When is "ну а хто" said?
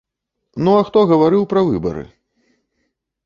0.67-1.03